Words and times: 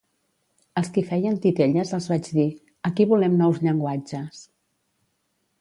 Als 0.79 0.87
qui 0.95 1.03
feien 1.09 1.35
titelles 1.43 1.91
els 1.97 2.09
vaig 2.13 2.31
dir: 2.39 2.47
aquí 2.91 3.07
volem 3.15 3.39
nous 3.43 3.63
llenguatges. 3.67 4.45